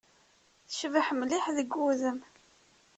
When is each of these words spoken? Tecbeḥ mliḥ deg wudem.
Tecbeḥ 0.67 1.07
mliḥ 1.13 1.45
deg 1.57 1.69
wudem. 1.77 2.19